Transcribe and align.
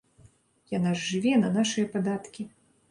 Яна 0.77 0.95
ж 0.97 1.05
жыве 1.11 1.37
на 1.45 1.55
нашыя 1.59 1.85
падаткі. 1.97 2.43